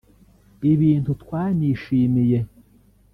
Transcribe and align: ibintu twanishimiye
ibintu 0.71 1.09
twanishimiye 1.21 2.37